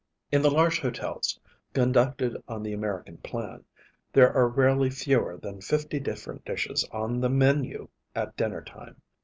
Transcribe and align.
In 0.31 0.41
the 0.41 0.49
large 0.49 0.79
hotels, 0.79 1.39
conducted 1.75 2.35
on 2.47 2.63
the 2.63 2.73
American 2.73 3.17
plan, 3.17 3.63
there 4.13 4.35
are 4.35 4.47
rarely 4.47 4.89
fewer 4.89 5.37
than 5.37 5.61
fifty 5.61 5.99
different 5.99 6.43
dishes 6.43 6.83
on 6.91 7.21
the 7.21 7.29
menu 7.29 7.87
at 8.15 8.35
dinner 8.35 8.63
time. 8.63 8.99